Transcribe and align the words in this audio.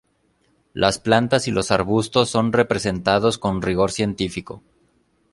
Las 0.73 0.97
plantas 0.97 1.47
y 1.47 1.51
los 1.51 1.69
arbustos 1.69 2.27
son 2.27 2.53
representados 2.53 3.37
con 3.37 3.61
rigor 3.61 3.91
científico. 3.91 4.63